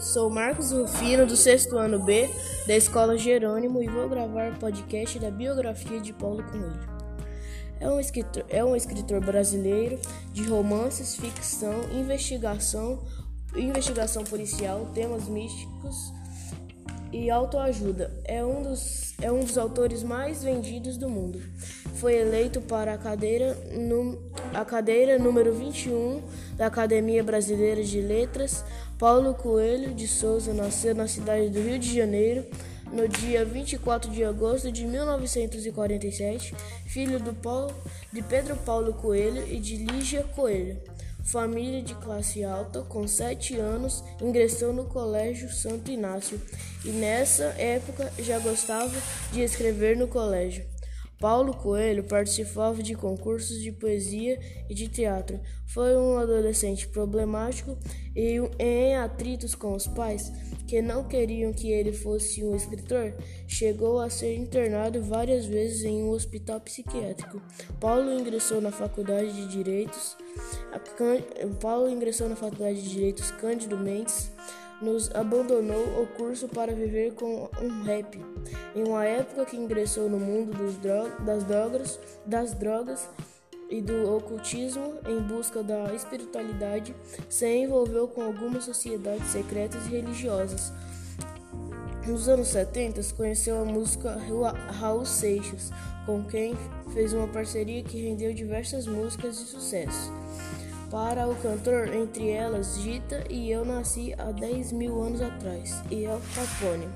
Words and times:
Sou 0.00 0.30
Marcos 0.30 0.72
Rufino, 0.72 1.26
do 1.26 1.36
sexto 1.36 1.76
ano 1.76 1.98
B 1.98 2.30
da 2.66 2.74
Escola 2.74 3.18
Jerônimo, 3.18 3.82
e 3.82 3.86
vou 3.86 4.08
gravar 4.08 4.50
o 4.50 4.58
podcast 4.58 5.18
da 5.18 5.30
biografia 5.30 6.00
de 6.00 6.10
Paulo 6.10 6.42
Coelho. 6.42 6.80
É 7.78 7.86
um, 7.86 8.00
escritor, 8.00 8.46
é 8.48 8.64
um 8.64 8.74
escritor 8.74 9.20
brasileiro 9.20 10.00
de 10.32 10.42
romances, 10.44 11.16
ficção, 11.16 11.82
investigação, 11.92 13.02
investigação 13.54 14.24
policial, 14.24 14.88
temas 14.94 15.28
místicos 15.28 16.14
e 17.12 17.28
autoajuda. 17.28 18.10
É 18.24 18.42
um 18.42 18.62
dos, 18.62 19.14
é 19.20 19.30
um 19.30 19.40
dos 19.40 19.58
autores 19.58 20.02
mais 20.02 20.42
vendidos 20.42 20.96
do 20.96 21.10
mundo. 21.10 21.42
Foi 22.00 22.16
eleito 22.16 22.62
para 22.62 22.94
a 22.94 22.98
cadeira, 22.98 23.54
num, 23.72 24.18
a 24.54 24.64
cadeira 24.64 25.18
número 25.18 25.52
21 25.52 26.22
da 26.56 26.64
Academia 26.64 27.22
Brasileira 27.22 27.84
de 27.84 28.00
Letras. 28.00 28.64
Paulo 28.98 29.34
Coelho 29.34 29.92
de 29.92 30.08
Souza 30.08 30.54
nasceu 30.54 30.94
na 30.94 31.06
cidade 31.06 31.50
do 31.50 31.60
Rio 31.60 31.78
de 31.78 31.94
Janeiro 31.94 32.46
no 32.90 33.06
dia 33.06 33.44
24 33.44 34.10
de 34.10 34.24
agosto 34.24 34.72
de 34.72 34.86
1947, 34.86 36.54
filho 36.86 37.20
Paulo, 37.34 37.70
de 38.10 38.22
Pedro 38.22 38.56
Paulo 38.56 38.94
Coelho 38.94 39.46
e 39.46 39.60
de 39.60 39.76
Lígia 39.76 40.22
Coelho. 40.22 40.78
Família 41.22 41.82
de 41.82 41.94
classe 41.96 42.42
alta, 42.42 42.80
com 42.80 43.06
sete 43.06 43.56
anos, 43.56 44.02
ingressou 44.22 44.72
no 44.72 44.86
Colégio 44.86 45.52
Santo 45.52 45.90
Inácio 45.90 46.40
e 46.82 46.88
nessa 46.88 47.44
época 47.58 48.10
já 48.18 48.38
gostava 48.38 48.96
de 49.30 49.42
escrever 49.42 49.98
no 49.98 50.08
colégio. 50.08 50.64
Paulo 51.20 51.54
Coelho 51.54 52.02
participava 52.02 52.82
de 52.82 52.94
concursos 52.94 53.60
de 53.60 53.70
poesia 53.70 54.40
e 54.70 54.74
de 54.74 54.88
teatro. 54.88 55.38
Foi 55.66 55.94
um 55.94 56.16
adolescente 56.16 56.88
problemático 56.88 57.76
e 58.16 58.40
em 58.58 58.96
atritos 58.96 59.54
com 59.54 59.74
os 59.74 59.86
pais, 59.86 60.32
que 60.66 60.80
não 60.80 61.04
queriam 61.04 61.52
que 61.52 61.70
ele 61.70 61.92
fosse 61.92 62.42
um 62.42 62.56
escritor, 62.56 63.14
chegou 63.46 64.00
a 64.00 64.08
ser 64.08 64.34
internado 64.34 65.02
várias 65.02 65.44
vezes 65.44 65.84
em 65.84 66.02
um 66.02 66.08
hospital 66.08 66.58
psiquiátrico. 66.60 67.42
Paulo 67.78 68.18
ingressou 68.18 68.60
na 68.60 68.72
Faculdade 68.72 69.30
de 69.30 69.46
Direitos. 69.48 70.16
Paulo 71.60 71.90
ingressou 71.90 72.30
na 72.30 72.36
Faculdade 72.36 72.82
de 72.82 72.88
Direitos 72.88 73.30
Cândido 73.32 73.76
Mendes 73.76 74.32
nos 74.80 75.10
abandonou 75.14 76.02
o 76.02 76.06
curso 76.16 76.48
para 76.48 76.72
viver 76.72 77.12
com 77.14 77.48
um 77.60 77.82
rap, 77.82 78.18
em 78.74 78.84
uma 78.84 79.04
época 79.04 79.44
que 79.44 79.56
ingressou 79.56 80.08
no 80.08 80.18
mundo 80.18 80.52
dro 80.80 81.24
das 81.24 81.44
drogas, 81.44 82.00
das 82.24 82.54
drogas 82.54 83.08
e 83.68 83.80
do 83.80 84.16
ocultismo 84.16 84.94
em 85.06 85.20
busca 85.20 85.62
da 85.62 85.94
espiritualidade, 85.94 86.94
se 87.28 87.46
envolveu 87.46 88.08
com 88.08 88.22
algumas 88.22 88.64
sociedades 88.64 89.28
secretas 89.28 89.86
e 89.86 89.90
religiosas. 89.90 90.72
Nos 92.06 92.28
anos 92.28 92.48
70, 92.48 93.00
conheceu 93.14 93.60
a 93.60 93.64
música 93.64 94.18
Raul 94.80 95.04
Seixas, 95.04 95.70
com 96.06 96.24
quem 96.24 96.56
fez 96.92 97.12
uma 97.12 97.28
parceria 97.28 97.84
que 97.84 98.02
rendeu 98.02 98.32
diversas 98.32 98.86
músicas 98.86 99.38
de 99.38 99.44
sucesso. 99.44 100.12
Para 100.90 101.28
o 101.28 101.36
cantor, 101.36 101.94
entre 101.94 102.30
elas 102.30 102.80
Gita 102.80 103.24
e 103.30 103.48
Eu 103.48 103.64
Nasci 103.64 104.12
há 104.18 104.32
10 104.32 104.72
mil 104.72 105.00
anos 105.00 105.22
atrás, 105.22 105.80
e 105.88 106.04
El 106.04 106.20
Capone. 106.34 106.88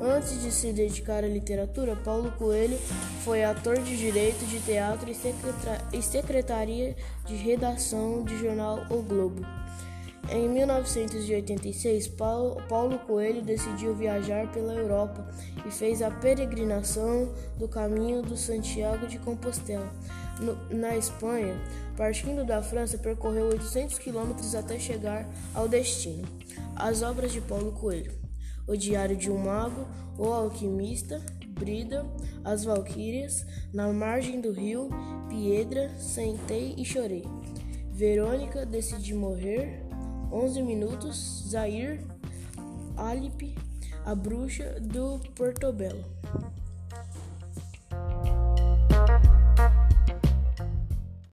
Antes 0.00 0.40
de 0.40 0.50
se 0.50 0.72
dedicar 0.72 1.22
à 1.22 1.28
literatura, 1.28 1.94
Paulo 1.94 2.32
Coelho 2.38 2.78
foi 3.24 3.44
ator 3.44 3.78
de 3.82 3.98
direito 3.98 4.46
de 4.46 4.60
teatro 4.60 5.10
e 5.10 6.02
secretaria 6.02 6.96
de 7.26 7.34
redação 7.34 8.22
do 8.22 8.34
jornal 8.38 8.86
O 8.88 9.02
Globo. 9.02 9.44
Em 10.30 10.46
1986, 10.46 12.08
Paulo 12.08 12.98
Coelho 13.06 13.40
decidiu 13.40 13.94
viajar 13.94 14.52
pela 14.52 14.74
Europa 14.74 15.26
e 15.66 15.70
fez 15.70 16.02
a 16.02 16.10
peregrinação 16.10 17.32
do 17.56 17.66
Caminho 17.66 18.20
do 18.20 18.36
Santiago 18.36 19.06
de 19.06 19.18
Compostela. 19.18 19.90
Na 20.70 20.94
Espanha, 20.96 21.56
partindo 21.96 22.44
da 22.44 22.62
França, 22.62 22.98
percorreu 22.98 23.46
800 23.46 23.98
quilômetros 23.98 24.54
até 24.54 24.78
chegar 24.78 25.26
ao 25.54 25.66
destino. 25.66 26.28
As 26.76 27.02
obras 27.02 27.32
de 27.32 27.40
Paulo 27.40 27.72
Coelho: 27.72 28.12
O 28.66 28.76
Diário 28.76 29.16
de 29.16 29.30
um 29.30 29.38
Mago, 29.38 29.86
O 30.18 30.26
Alquimista, 30.26 31.22
Brida, 31.48 32.06
As 32.44 32.64
Valquírias, 32.64 33.46
Na 33.72 33.90
Margem 33.94 34.42
do 34.42 34.52
Rio, 34.52 34.90
Piedra, 35.30 35.90
Sentei 35.98 36.74
e 36.76 36.84
Chorei. 36.84 37.24
Verônica, 37.90 38.64
Decidi 38.64 39.12
Morrer, 39.12 39.87
11 40.30 40.62
Minutos, 40.62 41.44
Zair, 41.48 42.04
Alipe, 42.96 43.54
A 44.04 44.14
Bruxa 44.14 44.78
do 44.80 45.18
Portobello. 45.34 46.04